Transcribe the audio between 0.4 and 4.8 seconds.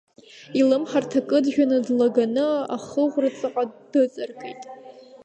Илымҳарҭа кыджәаны длаганы ахыӷәраҵаҟа дыҵаркит.